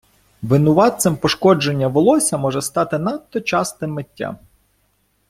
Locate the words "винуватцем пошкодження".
0.43-1.87